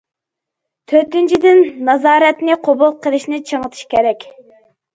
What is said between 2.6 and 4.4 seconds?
قوبۇل قىلىشنى چىڭىتىش كېرەك.